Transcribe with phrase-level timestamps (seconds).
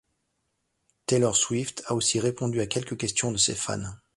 [1.05, 3.83] Taylor Swift a aussi répondu à quelques questions de ses fans.